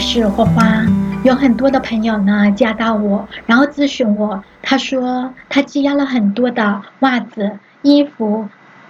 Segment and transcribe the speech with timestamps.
[0.00, 0.86] 是花花，
[1.24, 8.48] 有很多的朋友呢加到我，然后咨询我，他说他积压了很多的袜子、衣服、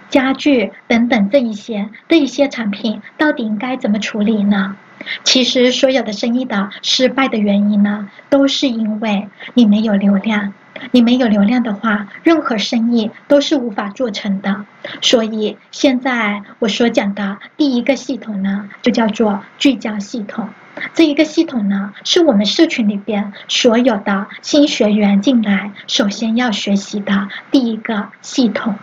[0.09, 4.77] 家具等等这一些这一些产品，到底应该怎么处理呢？
[5.25, 10.53] 其实所有的生意的失败的原因呢，都是因为你没有流量。
[10.91, 14.65] 你没有流量的话，任何生意都是无法做成的。
[15.01, 20.49] 所以现在我所讲的第一个系统呢，就叫做聚焦系统。
[20.93, 28.75] 这一个系统呢，是我们社群里边所有的新学员进来首先要学习的第一个系统。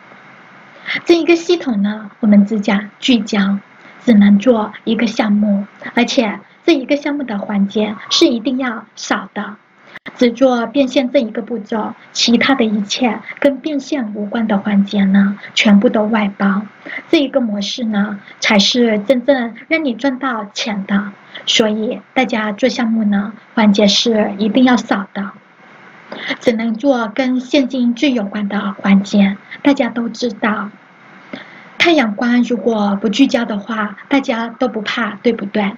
[1.05, 3.59] 这一个系统呢，我们只讲聚焦，
[4.05, 9.57] 只能做一个项目，而且这一个项目的环节是一定要少的。
[10.19, 16.63] 只做变现这一个步骤，其他的一切跟变现无关的环节呢，全部都外包。
[17.09, 21.13] 这一个模式呢，才是真正让你赚到钱的。
[21.47, 25.31] 所以大家做项目呢，环节是一定要少的，
[26.41, 29.37] 只能做跟现金最有关的环节。
[29.63, 30.71] 大家都知道，
[31.79, 35.73] 太阳光如果不聚焦的话，大家都不怕，对不对？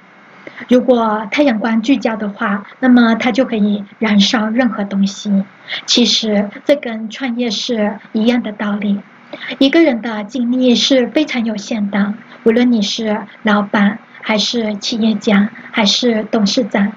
[0.68, 5.44] 如果太阳光聚焦的话，那么它就可以燃烧任何东西。
[5.86, 9.00] 其实这跟创业是一样的道理。
[9.58, 16.92] 一个人的精力是非常有限的，无论你是老板，还是企业家，还是董事长，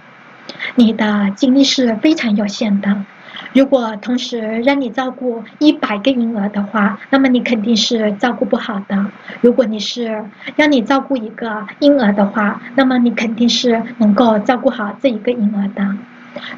[0.76, 3.06] 你的精力是非常有限的。
[3.52, 9.06] 如果同时让你照顾一百个婴儿的话，那么你肯定是照顾不好的。
[9.42, 15.96] 如果你是让你照顾一个婴儿的话，那么你肯定是能够照顾好这一个婴儿的。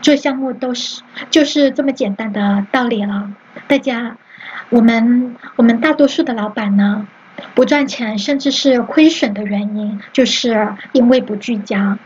[0.01, 3.29] 做项目都是就是这么简单的道理了。
[3.67, 4.15] 大家，
[4.69, 7.05] 我们我们大多数的老板呢，
[7.53, 11.97] 不赚钱甚至是亏损的原因，就是因为不聚焦。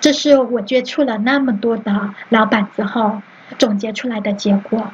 [0.00, 3.22] 这是我接触了那么多的老板之后。
[3.58, 4.92] 总结出来的结果，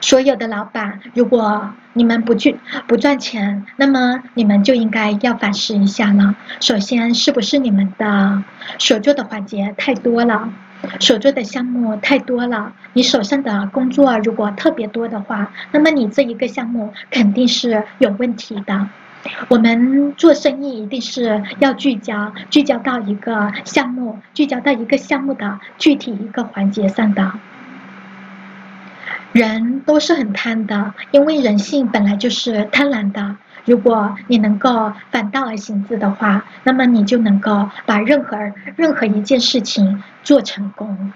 [0.00, 2.56] 所有的老板，如果你们不去
[2.86, 6.36] 不赚钱，那么你们就应该要反思一下了。
[6.60, 8.42] 首先，是不是你们的
[8.78, 10.48] 所做的环节太多了，
[11.00, 12.72] 所做的项目太多了？
[12.92, 18.88] 你手上的工作如果特别多的话，那么你这一个项目肯定是有问题的。
[19.48, 27.32] 我们做生意一定是要聚焦，聚焦到一个项目，聚焦到一个项目的具体一个环节上的。
[29.32, 33.36] 人都是很贪的，因为人性本来就是贪婪的。
[33.64, 38.38] 如果你能够反道而行之的话，那么你就能够把任何
[38.76, 41.12] 任何一件事情做成功。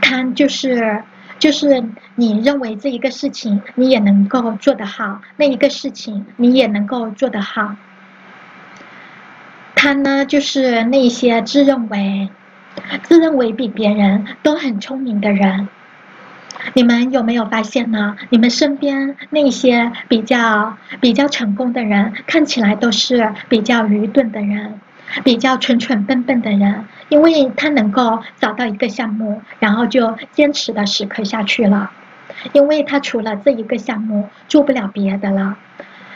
[0.00, 1.02] 贪就是。
[1.38, 1.84] 就是
[2.16, 7.76] 你认为这一个事情你也能够做得好，那一个事情你也能够做得好。
[9.74, 12.28] 他呢，就是那些自认为
[13.04, 15.68] 自认为比别人都很聪明的人。
[16.74, 18.16] 你们有没有发现呢？
[18.30, 24.80] 你们身边那些比较比较成功的人，看起来都是比较愚钝的人。
[25.24, 31.90] 比较蠢蠢笨笨的人，因为他能够找到一个项目，然后就坚持的死磕下去了，
[32.52, 35.56] 因为他除了这一个项目做不了别的了，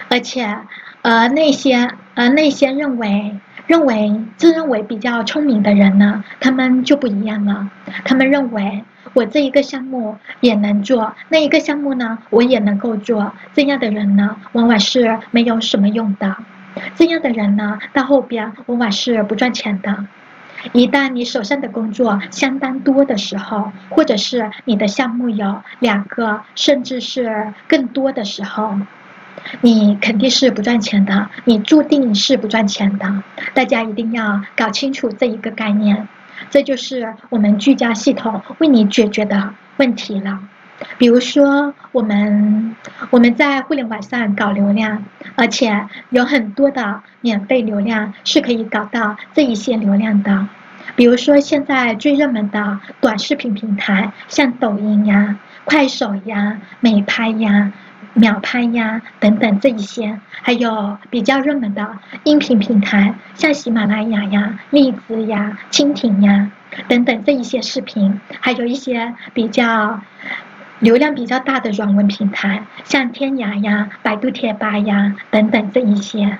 [0.08, 0.58] 而且，
[1.02, 3.34] 呃，那些呃那些认为
[3.66, 7.70] 认为自认为比较聪明的人呢，他们就不一样了，
[8.04, 16.36] 他们认为我这一个项目也能做，那一个项目呢我也能够做，这样的人呢，往往是没有什么用的。
[16.94, 20.06] 这样的人呢，到后边往往是不赚钱的。
[20.72, 28.78] 一旦你手上的工作相当多的时候，或者是你的项目有两个，甚至是更多的时候，
[29.60, 33.22] 你肯定是不赚钱的，你注定是不赚钱的。
[33.54, 36.06] 大家一定要搞清楚这一个概念，
[36.48, 40.38] 这就是我们聚焦系统为你解决的问题了。
[40.98, 42.76] 比如说，我们
[43.10, 45.04] 我们在互联网上搞流量，
[45.36, 50.46] 而且有很多的免费流量是可以搞到这一些流量的。
[50.94, 57.72] 比如说，现在最热门的短视频平台，像抖音呀、快手呀、美拍呀、
[58.14, 66.50] 秒拍呀等等这一些，还有比较热门的音频平台，像喜马拉雅呀、荔枝呀、蜻蜓呀
[66.88, 70.00] 等等这一些视频，还有一些比较。
[70.82, 76.38] 流量比较大的软文平台，像天涯呀、百度贴吧呀等等这一些，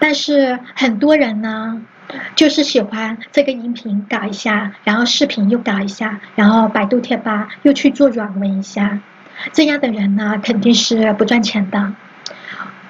[0.00, 1.80] 但是很多人呢，
[2.34, 8.98] 就是喜欢这个音频搞一下，然后视频又搞一下，然后百度贴吧又去做软文一下，
[9.52, 11.92] 这样的人呢，肯定是不赚钱的。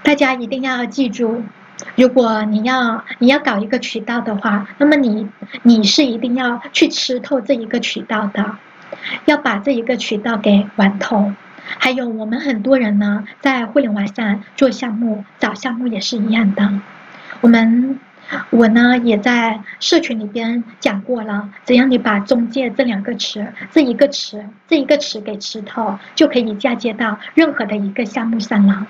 [0.02, 1.44] 大家一定要记住，
[1.94, 5.28] 如果你要你要搞一个渠道的话，那么你
[5.62, 8.56] 你是一定要去吃透这一个渠道的，
[9.24, 11.32] 要把这一个渠道给玩透。
[11.78, 16.68] 还有我们很多人呢，在互联网上做项目、找项目也是一样的。
[17.40, 17.98] 我们
[18.50, 28.86] 我呢也在社群里边讲过了，只要你把中介这两个词、这一个词、这一个词给吃透，就可以嫁接到任何的一个项目上了。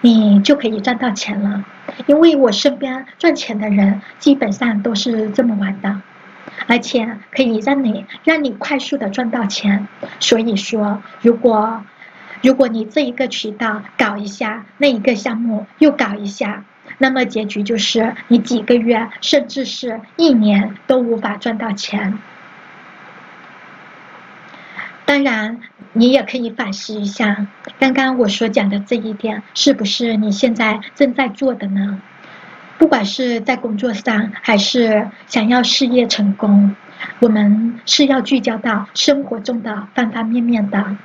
[0.00, 1.64] 你就可以赚到钱了，
[2.06, 6.00] 因为我身边赚钱的人基本上都是这么玩的，
[6.66, 9.88] 而且可以让你让你快速的赚到钱。
[10.18, 11.82] 所以说，如果
[12.42, 16.64] 如果你这一个渠道搞一下，那一个项目又搞一下，
[16.98, 22.18] 那么结局就是你几个月甚至是一年都无法赚到钱。
[25.04, 25.60] 当然，
[25.92, 27.48] 你也可以反思一下，
[27.80, 32.00] 刚刚我所讲的这一点，是不是你现在正在做的呢？
[32.80, 36.74] 不管是在工作上，还是想要事业成功，
[37.20, 40.96] 我们是要聚焦到生活中的方方面面的。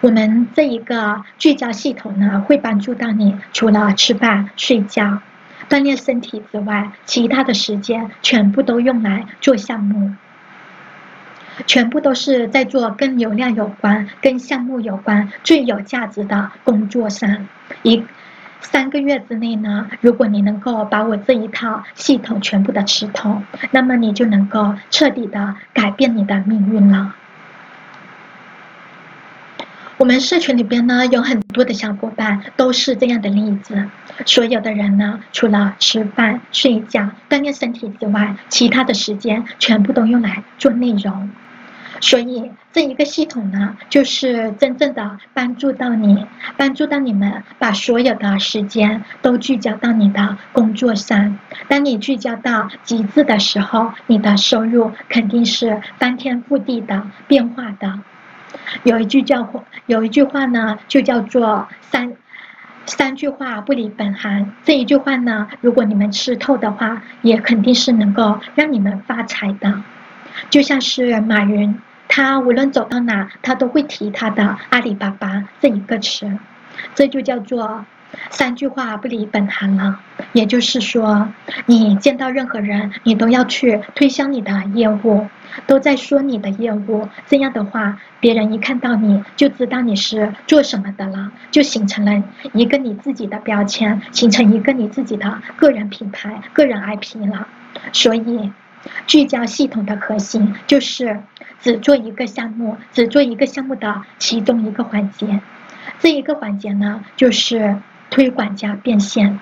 [0.00, 5.20] 我们这一个聚焦系统呢，会帮助到你，除了吃饭、睡觉、
[5.68, 10.14] 锻炼身体之外，其他的时间全部都用来做项目。
[11.66, 17.46] 全部都是在做跟流量有关、跟项目有关、最有价值的工作上。
[17.82, 18.02] 一
[18.62, 27.14] 三个月之内呢，如果你能够把我这一套系统全部的吃透，那么你就能够彻底的改变你的命运了。
[29.98, 33.88] 我们社群里边呢，有很多的小伙伴都是这样的例子。
[34.26, 41.30] 所有的人呢，除了吃饭、睡觉、锻炼身体之外，其他的时间全部都用来做内容。
[42.02, 46.26] 所以这一个系统呢，就是真正的帮助到你，
[46.56, 51.38] 帮助到你们把所有的时间都聚焦到你的工作上。
[51.68, 58.00] 当你聚焦到极致的时候，你的收入肯定是翻天覆地的变化的。
[58.82, 59.48] 有一句叫
[59.86, 62.14] 有一句话呢，就叫做三
[62.84, 64.52] 三句话不离本行。
[64.64, 69.84] 这一句话呢，如果你们吃透的话，也肯定是能够让你们发财的。
[70.50, 71.78] 就像是马云。
[72.14, 76.30] 他无论走到哪，他都会提他的阿里巴巴这一个词，
[76.94, 77.86] 这就叫做
[78.28, 79.98] 三句话不离本行了。
[80.34, 81.26] 也就是说，
[81.64, 85.26] 你见到任何人，你都要去推销你的业务，
[85.66, 87.08] 都在说你的业务。
[87.26, 92.22] 这样的话，别人一看到你就知道你是做什么的了，就形成了
[92.52, 97.48] 一个你自己的标签，形成一个你自己的个人品牌、个人 IP 了。
[97.94, 98.52] 所以。
[99.06, 101.20] 聚焦系统的核心就是
[101.60, 105.40] 只做一个项目，只做一个项目的其中一个环节。
[105.98, 107.76] 这一个环节呢，就是
[108.10, 109.40] 推广加变现。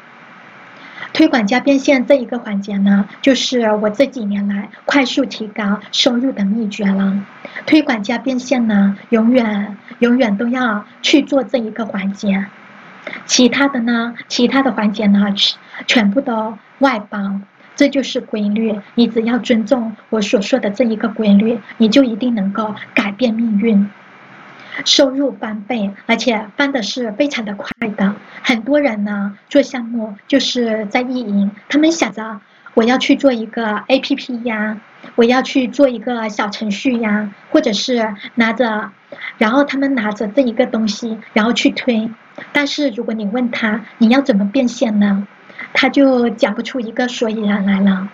[1.13, 7.21] 推广加变现这一个环节呢，就是我这几年来快速提高收入的秘诀了。
[7.67, 12.47] 推广加变现呢，永远永远都要去做这一个环节，
[13.27, 15.35] 其他的呢，其他的环节呢，
[15.87, 17.41] 全部都外包。
[17.81, 23.89] 这就是规律，你只要尊重我所说的这一个规律，你就一定能够改变命运，
[24.85, 28.15] 收入翻倍，而且翻的是非常的快的。
[28.43, 32.43] 很多人呢做项目就是在意淫，他们想着
[32.75, 34.79] 我要去做一个 A P P 呀，
[35.15, 38.91] 我要去做一个小程序呀，或者是拿着，
[39.39, 42.11] 然后他们拿着这一个东西，然后去推。
[42.53, 45.27] 但是如果你问他你要怎么变现呢？
[45.73, 48.09] 他就讲不出一个所以然来了。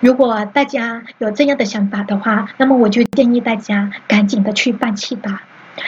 [0.00, 5.42] 如果大家有这样的想法的话，那么我就建议大家赶紧的去放弃吧。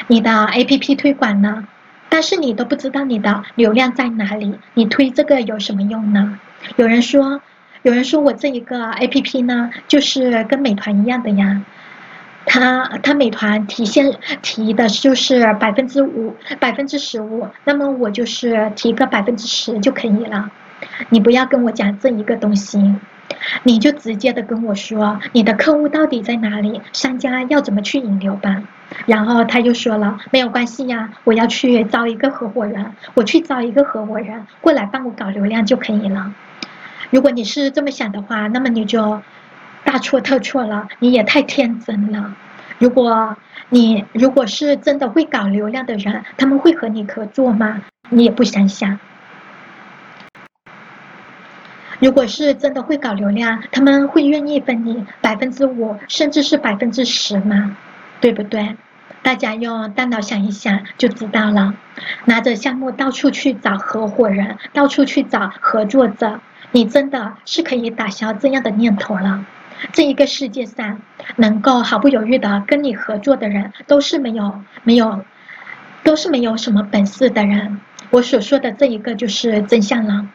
[0.06, 1.66] 你的 APP 推广呢？
[2.08, 6.38] 但是你都不知道你的流量在哪里，你推这个有什么用呢？
[6.76, 7.42] 有人说，
[7.82, 11.62] 有人说我这一个 APP 呢，就是跟美团一样的呀。
[12.46, 20.50] 他他美团提现提的就是百分之五百分之十五，那么我就是提个百分之十就可以了。
[21.08, 22.94] 你不要跟我讲这一个东西，
[23.62, 28.62] 你就直接的跟我说你的客户到底在哪里，商家要怎么去引流吧。
[29.06, 36.32] 然后他又说了，没有关系呀，我要去招一个合伙人，我去招一个合伙人过来帮我搞流量就可以了。
[37.10, 39.20] 如果你是这么想的话，那么你就
[39.84, 42.34] 大错特错了，你也太天真了。
[42.78, 43.36] 如果
[43.68, 47.82] 你如果是真的会搞流量的人，他们会和你合作吗？
[48.08, 48.98] 你也不想想。
[52.00, 57.76] 如果是真的会搞流量，他们会愿意分你百分之五，甚至是百分之十吗？
[58.20, 58.76] 对不对？
[59.20, 61.74] 大家用大脑想一想就知道了。
[62.24, 66.40] 拿着项目到处去找合伙人，到处去找合作者，
[66.70, 69.44] 你真的是可以打消这样的念头了。
[69.92, 71.00] 这一个世界上，
[71.36, 75.24] 能够毫不犹豫的跟你合作的人，都是没有没有，
[76.04, 77.80] 都是没有什么本事的人。
[78.10, 80.26] 我所说的这一个就是真相了。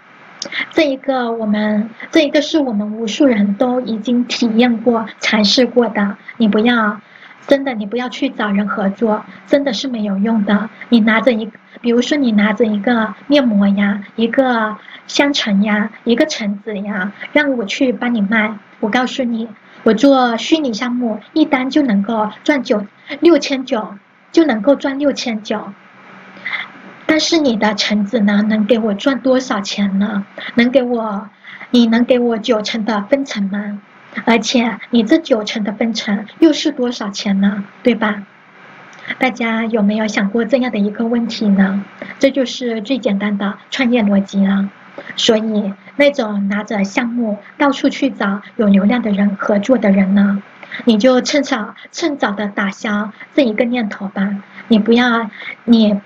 [0.71, 6.17] 这一个我们，这一个是我们无数人都已经体验过、尝试过的。
[6.37, 6.99] 你不要，
[7.47, 10.69] 真的，你不要去找人合作，真的是没有用的。
[10.89, 18.57] 你拿着一，比如说你拿着一个面膜呀，一个香橙呀，一个橙子呀，让我去帮你卖。
[18.79, 19.47] 我告诉你，
[19.83, 22.85] 我做虚拟项目，一单就能够赚九
[23.19, 23.95] 六千九，
[24.31, 25.73] 就能够赚六千九。
[27.05, 30.25] 但是你的橙子呢，能给我赚多少钱呢？
[30.55, 31.29] 能给我，
[31.71, 33.79] 你能给我九成的分成吗？
[34.25, 37.63] 而且你这九成的分成又是多少钱呢？
[37.81, 38.23] 对吧？
[39.19, 41.83] 大家有没有想过这样的一个问题呢？
[42.19, 44.69] 这就是最简单的创业逻辑了。
[45.15, 50.41] 所以，那种拿着项目到处去找有流量的人合作的人呢，
[50.85, 54.37] 你就趁早趁早的打消这一个念头吧。
[54.67, 55.29] 你不要，
[55.65, 55.99] 你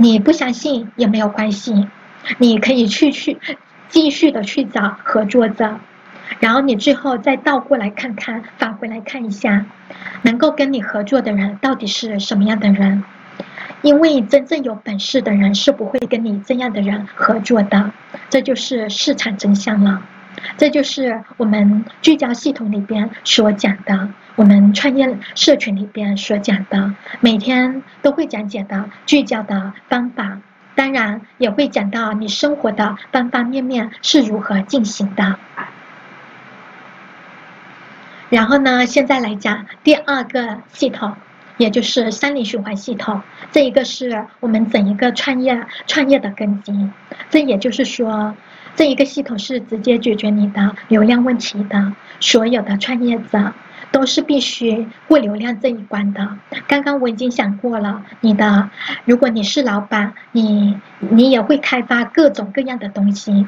[0.00, 1.88] 你不相信也没有关系，
[2.38, 3.36] 你可以去去
[3.88, 5.76] 继续的去找合作者，
[6.38, 9.66] 然后你最后再倒过来看看，返回来看一下，
[10.22, 13.02] 能够跟你合作的人到底是什么样的人。
[13.82, 17.90] 因为真正有本事的人是不会跟你这样的人合作的，
[18.30, 20.00] 这就是市场真相了。
[20.56, 30.38] 这就是我们聚焦系统里边所讲的，我们创业社群里边所讲的，每天都会讲解的聚焦的方法，
[30.76, 35.40] 当然也会讲到你生活的方方面面是如何进行的。
[38.30, 41.16] 然后呢，现在来讲第二个系统。
[41.56, 46.88] 也就是三零循环系统，这一个是我们整一个创业创业的根基。
[47.30, 48.32] 这也就是说，
[48.76, 51.92] 这一个系统是直接解决你的流量问题的。
[52.20, 53.52] 所有的创业者
[53.90, 56.36] 都是必须过流量这一关的。
[56.66, 58.70] 刚刚我已经想过了，你的
[59.04, 63.46] 如果你是老板，你你也会开发各种各样的东西。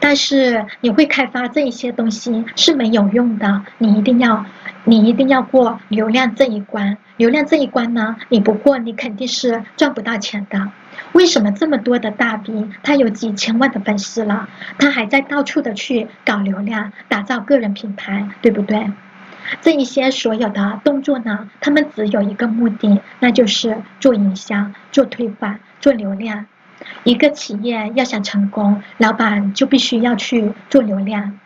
[0.00, 4.44] 但是你会开发这一些东西是没有用的，你一定要，
[4.84, 6.98] 你一定要过流量这一关。
[7.16, 10.70] 流量这一关呢，你不过你肯定是赚不到钱的。
[11.14, 18.90] 为什么这么多的大 V，他有几千万的粉丝了，他还在到处的去搞流量，打造个人品牌，对不对？
[19.60, 26.46] 这一些所有的动作呢，他们只有一个目的，那就是做营销、做推广、做流量。
[27.04, 31.38] 一个企业要想成功，老板就必须要去做流量，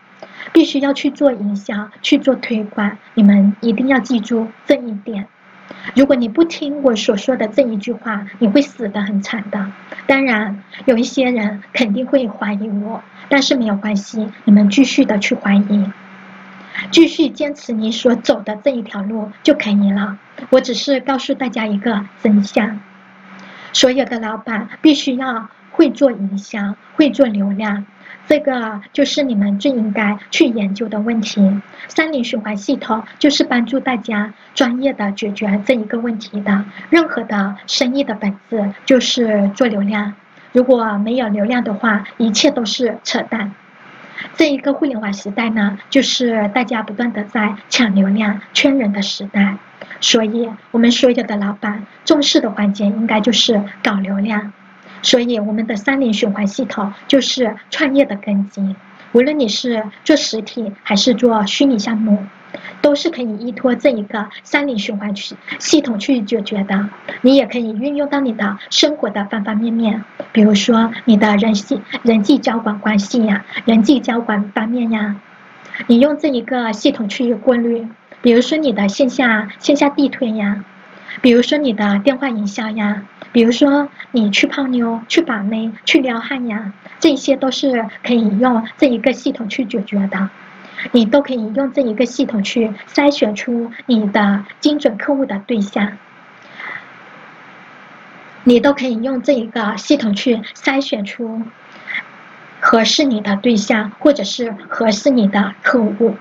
[0.52, 2.96] 必须要去做营销，去做推广。
[3.14, 5.26] 你们一定要记住这一点。
[5.94, 9.72] 如果你不听我所说的这一句话，你会死得很惨的。
[10.06, 15.90] 当然，有一些人肯定会怀疑我，但是没有关系，你们继续的去怀疑，
[16.90, 20.18] 继续坚持你所走的这一条路就可以了。
[20.50, 22.80] 我只是告诉大家一个真相。
[23.72, 27.84] 所有的老板必须要会做营销，会做流量，
[28.28, 31.61] 这个就是你们最应该去研究的问题。
[31.88, 36.64] 三零循环系统就是帮助大家专业的解决这一个问题的。
[36.90, 40.12] 任何的生意的本质就是做流量，
[40.52, 43.52] 如果没有流量的话，一切都是扯淡。
[44.37, 49.56] 这一个互联网时代呢，就是大家不断的在抢流量、圈人的时代。
[50.00, 54.52] 所以，我们所有的老板重视的环节应该就是搞流量。
[55.02, 58.76] 所以，我们的三零循环系统就是创业的根基。
[59.12, 62.26] 无论你是做实体还是做虚拟项目，
[62.83, 66.90] 都是可以依托这一个三零循环系系统去解决的。
[67.23, 75.17] 你也可以运用到你的生活的方方面面，比如说你的人际人际交往关系呀，人际交往方面呀，
[75.87, 77.88] 你用这一个系统去过滤。
[78.21, 80.64] 比如说你的线下线下地推呀，
[81.23, 90.30] 比如说你的电话营销呀，比如说你去泡妞、去把妹、去撩汉呀，这些都是可以用这一个系统去解决的。
[90.92, 95.99] 你都可以用这一个系统去筛选出你的精准客户的对象，
[98.44, 101.42] 你都可以用这一个系统去筛选出
[102.61, 106.16] 合适你的对象，或者是合适你的客户。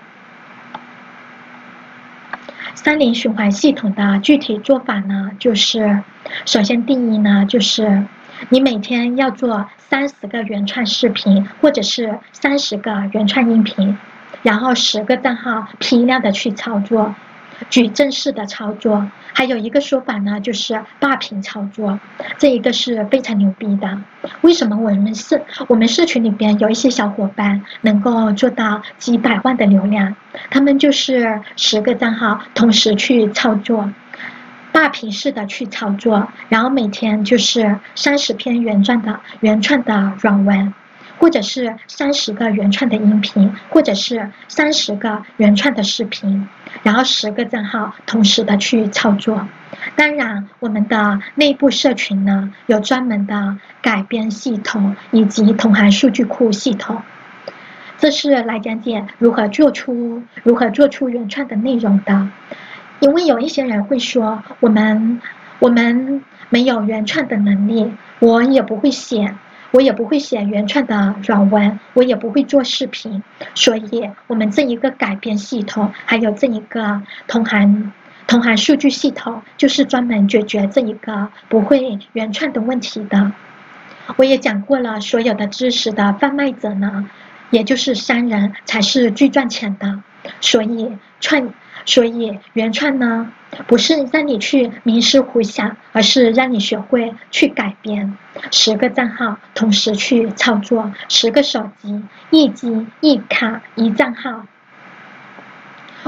[2.87, 6.01] 三零循环系统的具体做法呢，就是
[6.45, 8.05] 首先第一呢，就是
[8.47, 13.97] 你每天要做三十个原创视频，或者是三十个原创音频，
[14.41, 17.13] 然后十个账号批量的去操作，
[17.69, 21.99] 矩阵式的操作，还有一个说法呢，就是霸屏操作，
[22.37, 23.99] 这一个是非常牛逼的。
[24.41, 30.15] 为什么我们社我们社群里边有一些小伙伴能够做到几百万的流量？
[30.49, 33.91] 他们就是十个账号同时去操作，
[34.71, 40.73] 霸屏式的去操作，然后每天就是三十篇原创的原创的软文。
[41.19, 46.47] 或者是三十个原创的音频，或者是三十个原创的视频，
[46.83, 49.47] 然后十个账号同时的去操作。
[49.95, 57.01] 当然，我们的内部社群呢，有专门的改编系统以及同行数据库系统。
[57.97, 62.29] 这是来讲解如何做出如何做出原创的内容的。
[62.99, 65.21] 因为有一些人会说，我们
[65.59, 69.35] 我们没有原创的能力，我也不会写。
[69.71, 77.91] 我也不会写原创的软文，我也不会做视频，所以我们这一个改编系统，还有这一个同行
[78.27, 83.31] 同行数据系统，就是专门解决这一个不会原创的问题的。
[84.15, 87.09] 我也讲过了，所有的知识的贩卖者呢，
[87.49, 90.01] 也就是商人才是最赚钱的，
[90.41, 91.53] 所以创。
[91.85, 93.31] 所以原创呢，
[93.67, 98.17] 不是让你去冥思苦想，而是让你学会去改编。
[98.51, 104.45] 十个账号同时去操作，十个手机，一机一卡一账号。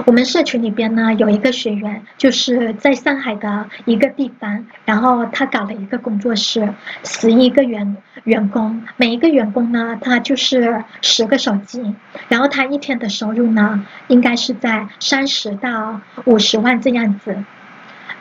[0.06, 11.96] 我们社群里边呢有一个学员，就是在上海的一个地方，然后他搞了一个工作室，十一个员员工，每一个员工呢他就是十个手机，
[12.28, 17.44] 然后他一天的收入呢应该是在三十到五十万这样子，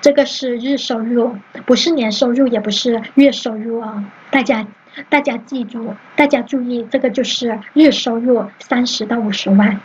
[0.00, 4.66] 这个是日收入，不是年收入，也不是月收入哦，大家
[5.08, 9.80] 大家记住，大家注意，这个就是日收入三十到五十万。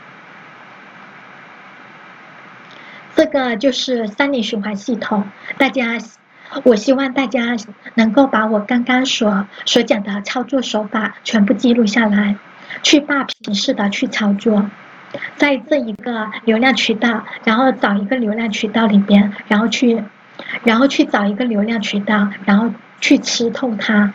[3.23, 5.23] 这个就是三年循环系统，
[5.57, 5.97] 大家，
[6.65, 7.55] 我希望大家
[7.93, 12.35] 能够把我刚刚所所讲的操作手法全部记录下来，
[12.81, 14.69] 去霸屏式的去操作，
[15.37, 20.03] 在这一个流量渠道，然后找一个流量渠道里边，然后去，
[20.65, 24.13] 然后去找一个流量渠道，然后去吃透它，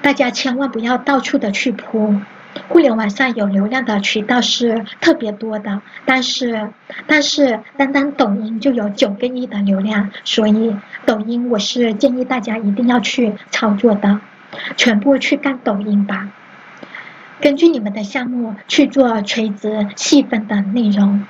[0.00, 2.14] 大家千万不要到处的去铺。
[2.68, 6.70] 互联网上有流量的渠道是特别多的，但是
[7.06, 14.20] 但是单单抖音就有九个亿的流量，所以抖音我是建议大家一定要去操作的，
[14.76, 16.28] 全部去干抖音吧。
[17.40, 21.24] 根据你们的项目去做垂直细分的内容，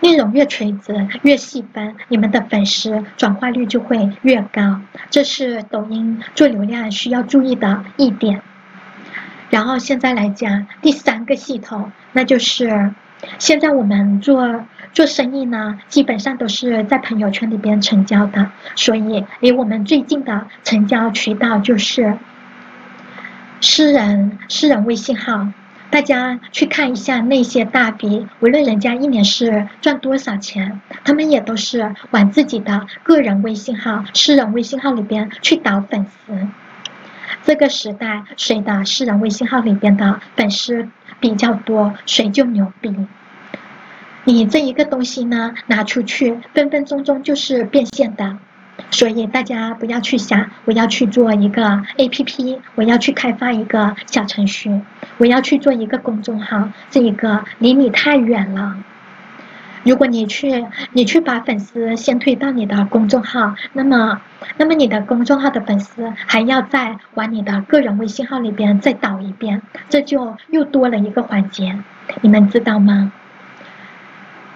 [0.00, 4.80] 内容越垂直越细分，你们的粉丝转化率就会越高，
[5.10, 8.42] 这是抖音做流量需要注意的一点。
[9.52, 12.90] 然后现在来讲第三个系统，那就是
[13.38, 22.16] 现在我们做做生意呢，基本上都是在朋友圈里边成交的，所以离我们最近的成交渠道就是
[23.60, 25.48] 私人私人微信号。
[25.90, 36.32] 大家去看一下那些大 V，无论人家一年是赚多少钱，他们也都是往自己的个人微信号、私人微信号里边去导粉丝。
[37.44, 40.88] 这个时代，谁的私人微信号里边的粉丝
[41.20, 42.94] 比较多，谁就牛逼。
[44.24, 48.38] 你这一个东西呢，拿出去分分钟钟就是变现的。
[48.90, 54.80] 所以大家不要去想，我要去做一个 APP，我要去开发一个小程序，
[55.18, 58.76] 我要去做一个公众号，这一个离你太远了。
[59.84, 64.20] 如果你去，你去把粉丝先推到你的公众号，那么，
[64.56, 71.76] 那么你的公众号的粉丝还要再往你的个人微信号里边再导一遍，这就又多了一个环节，
[72.20, 73.12] 你们知道吗？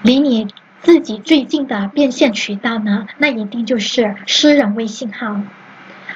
[0.02, 0.46] 离你
[0.80, 5.40] 自己最近的变现渠道呢，那一定就是私人微信号。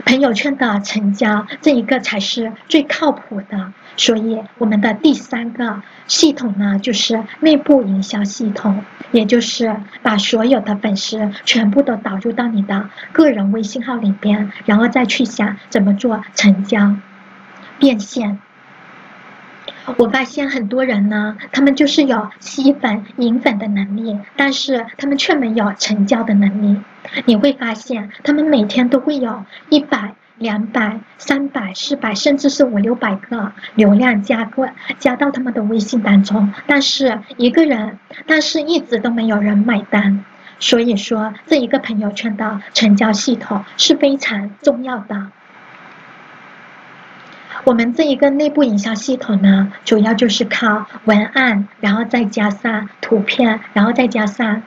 [0.05, 3.73] 朋友圈的成交，这一个才是最靠谱的。
[3.97, 8.83] 所以，我们的第三个系统呢，就是内部营销系统，
[9.13, 16.97] 也就是把所有的粉丝全部都导入到你的个人微信号里边，然后再去想怎么做成交、
[17.79, 18.39] 变现。
[19.99, 26.81] 我发现很多人呢，他们就是有吸粉、引粉的能力，但是他们却没有成交的能力。
[27.25, 40.25] 你会发现，他们每天都会有一百、两百、三百、四百，甚至是五六百个流量加过加到他们的微信当中，但是一个人，但是一直都没有人买单。
[40.59, 45.31] 所以说，这一个朋友圈的成交系统是非常重要的。
[47.65, 54.63] 我们这一个内部营销系统呢，主要就是靠文案，然后再加上图片，然后再加上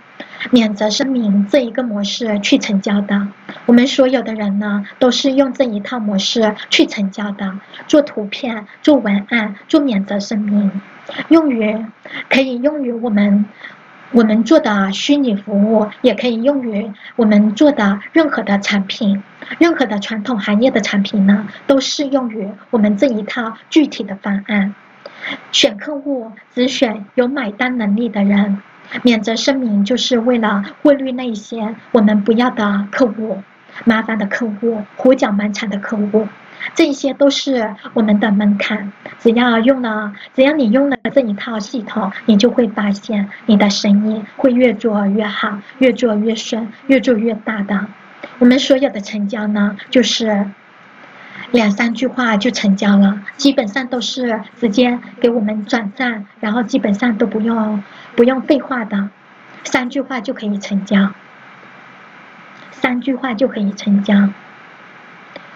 [0.51, 3.27] 免责声明这一个模式去成交的。
[3.65, 7.59] 我们所有的人呢，都是用这一套模式去成交的。
[7.87, 10.71] 做图片、做文案、做免责声明，
[11.29, 11.85] 用于
[12.29, 13.45] 可以用于我们
[14.13, 19.23] 我们做的虚拟服务，也可以用于我们做的任何的产品，
[19.59, 24.75] 任何的传统行业的产品呢，都适用于我们这一套具体的方案。
[25.51, 28.61] 选客户只选有买单能力的人。
[29.01, 33.41] 免责声明就是为了过滤那些我们不要的客户、
[33.85, 36.27] 麻烦的客户、胡搅蛮缠的客户，
[36.73, 38.91] 这些都是我们的门槛。
[39.19, 47.87] 只要用了，只要你用了这一套系统，你就会发现你的生意会越做越好，越做越顺，越做越大的。
[48.39, 50.47] 我们所有的成交呢，就是。
[51.51, 57.83] 两三句话就成交了，基本上都是直接给我们转账，然后基本上都不用
[58.15, 59.09] 不用废话的，
[59.63, 61.11] 三句话就可以成交，
[62.71, 64.29] 三句话就可以成交。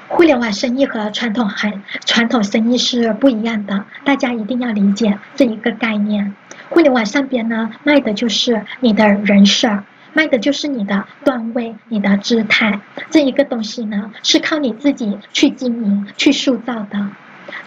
[0.08, 6.34] 互联网生意和传统行传统生意是不一样的，大家一定要理解这一个概念。
[6.70, 9.84] 互联网上边呢，卖的就是你的人设。
[10.14, 12.80] 卖的就是你的段位，你的姿态，
[13.12, 17.10] 这一个东西呢，是靠你自己去经营、去塑造的。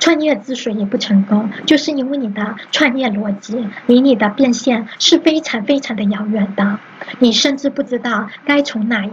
[0.00, 6.80] 创业之所以不成功，就是因为你的创业逻辑离你的变现是非常非常的遥远的，
[7.20, 9.08] 你甚至不知道该从哪、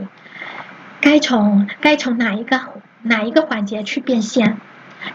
[1.00, 2.58] 该从该从哪一个
[3.04, 4.58] 哪一个环节去变现，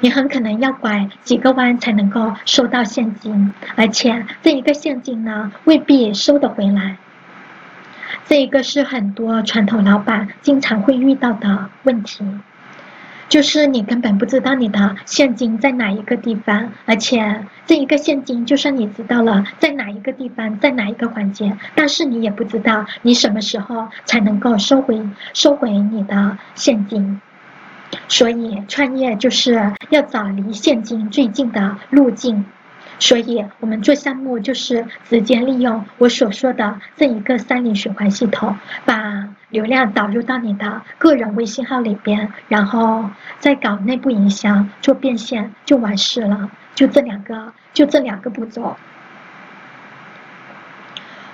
[0.01, 6.97] 你很可能要拐几个弯才能够收到现金，而且这一个现金呢，未必收得回来。
[8.25, 12.25] 这一个是很多传统老板经常会遇到的问题，
[13.29, 27.21] 就是你根本不知道你的现金在哪一个地方，而且这一个现金就算你知道了在哪一个地方，在哪一个环节，但是你也不知道你什么时候才能够收回收回你的现金，
[28.09, 32.44] 所以创业就是要找离现金最近的路径。
[32.98, 46.48] 所以，我们做项目就是直接利用我所说的这一个三零循环系统，把流量导入到你的个人微信号里边，然后再搞内部营销做变现就完事了。
[46.76, 48.76] 就这两个，就这两个步骤。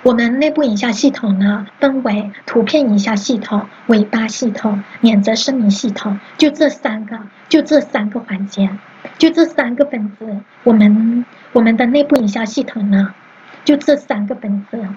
[0.01, 8.69] 我们内部营销系统呢，分为图片营销系统、尾巴系统、免责声明系统，就这三个，就这三个环节。
[9.17, 10.25] 就这三个本子，
[10.63, 13.13] 我们我们的内部营销系统呢，
[13.65, 14.87] 就这三个本子。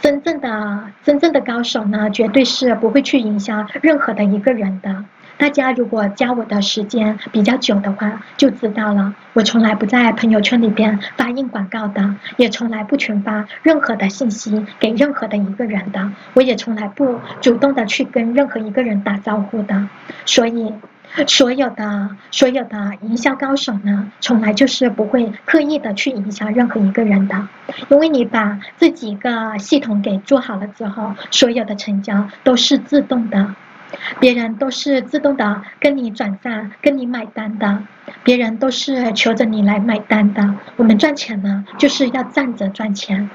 [0.00, 5.04] 真正的真正的高手呢，绝对是不会去营销任何的一个人的。
[5.38, 9.14] 大家如果加我的时间比较久的话，就知道了。
[9.32, 19.88] 我从来不在朋友圈里边发印广告的，也从来不群发任何的信息给任何的一个人的，我也从来不主动的去跟任何一个人打招呼的，
[20.26, 20.74] 所以。
[21.26, 27.48] 所有的所有的营销高手呢，从来就是不会刻意的去营销任何一个人的，
[27.88, 33.54] 因为你把这几个系统给做好了之后，所有的成交都是自动的。
[34.20, 37.82] 别人都是自动的跟你转账、跟你买单的，
[38.22, 40.54] 别人都是求着你来买单的。
[40.76, 43.28] 我们赚钱呢，就是要站着赚钱，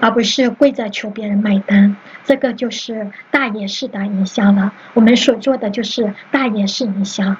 [0.00, 1.96] 而不是跪着求别人买单。
[2.24, 4.72] 这个就是大爷式的营销了。
[4.94, 7.36] 我们所做的就是大爷式营销。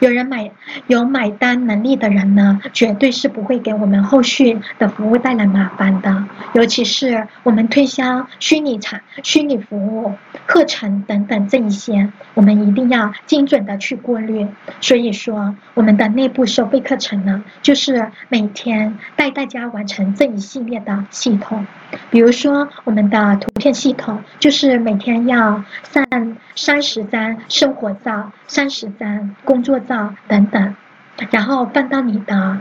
[0.00, 0.50] 有人买
[0.86, 6.24] 有买单能力的人呢，绝对是不会给我们后续的服务带来麻烦的。
[6.54, 10.12] 尤其是我们推销虚拟产、虚拟服务、
[10.46, 14.46] 课程等等这一些，我们一定要精准的去过滤。
[14.80, 21.66] 所以说，我们的内部收费课程呢，就是每天带大家完成这一系列的系统。
[22.10, 30.74] 比如说，我们的图片系统就是每天要上三十张生活照、三十张工作照等等，
[31.30, 32.58] 然后放到你的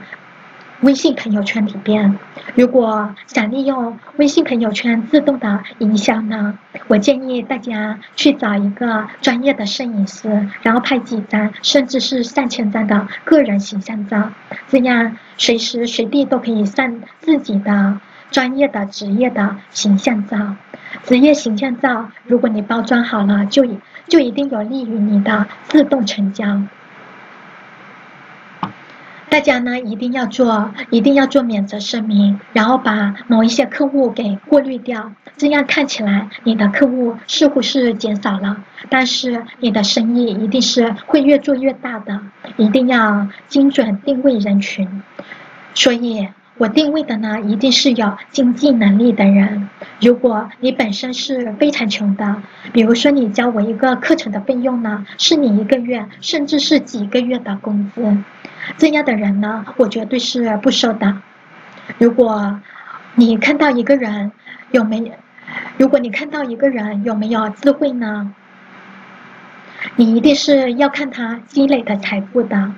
[0.82, 2.20] 微信朋友圈里边。
[2.54, 14.32] 如果想利用微信朋友圈自动的营销呢，我建议大家去找一个专业的摄影师，然后拍几张甚至是上千张的个人形象照，
[14.68, 18.00] 这样随时随地都可以上自己的。
[18.30, 20.58] 专业的、职业的形象照，
[21.08, 23.66] 职业形象照，如果你包装好了，就
[24.10, 26.62] 就一定有利于你的自动成交。
[29.30, 38.58] 大家呢一定要做，一定要做免责声明，然后把某一些客户给过滤掉，这样看起来你的客户似乎是减少了，
[38.90, 42.20] 但是你的生意一定是会越做越大的。
[42.58, 45.02] 一定要精准定位人群，
[45.74, 46.28] 所以。
[46.58, 49.70] 我定位的呢，一定是有经济能力的人。
[50.02, 52.42] 如果你本身是非常穷的，
[52.74, 58.18] 比如说你教我一个课程的费用呢，是你一个月甚至是几个月的工资，
[58.78, 61.22] 这样的人呢，我绝对是不收的。
[62.00, 62.60] 如果
[63.14, 64.32] 你看到一个人
[64.72, 65.12] 有没，
[65.78, 68.34] 如果你看到一个人有没有智慧呢，
[69.96, 72.72] 你一定是要看他积累的财富的。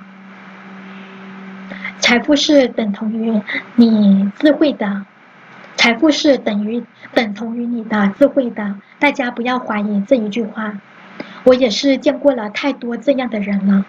[2.10, 3.40] 财富是等同于
[3.76, 5.06] 你智慧的，
[5.76, 6.82] 财富是等于
[7.14, 8.74] 等同于你的智慧的。
[8.98, 10.76] 大家不要怀疑这一句话，
[11.44, 13.86] 我也是见过了太多这样的人了。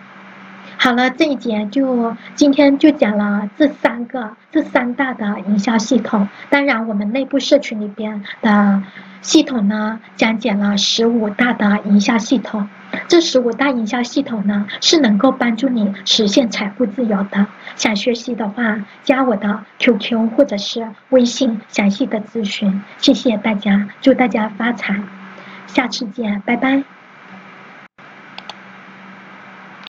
[0.83, 6.27] 好了，这一节就今天就讲了这三个这三大的营销系统。
[6.49, 8.81] 当然，我们内部社群里边的
[9.21, 12.67] 系统呢，讲解了十五大的营销系统。
[13.07, 17.45] 这十五大营销系统呢，是能够帮助你实现财富自由的。
[17.75, 22.81] 想学习的话，加我的 QQ 或者是微信详细的咨询。
[22.97, 24.99] 谢谢大家，祝大家发财，
[25.67, 26.83] 下次见，拜拜。